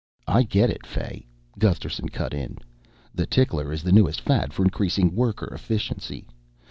[0.25, 1.27] "I get it, Fay,"
[1.59, 2.57] Gusterson cut in.
[3.13, 6.25] "The tickler is the newest fad for increasing worker efficiency.